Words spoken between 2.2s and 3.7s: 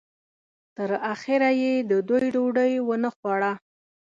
ډوډۍ ونه خوړه.